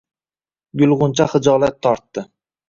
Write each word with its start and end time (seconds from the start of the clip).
Gulg‘uncha 0.81 1.27
xijolat 1.35 1.79
tortdi 1.89 2.27